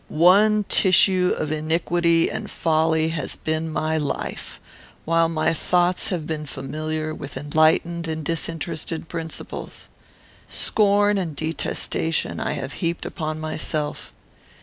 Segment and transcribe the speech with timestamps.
[0.09, 4.59] One tissue of iniquity and folly has been my life;
[5.05, 9.89] while my thoughts have been familiar with enlightened and disinterested principles.
[10.47, 14.11] Scorn and detestation I have heaped upon myself.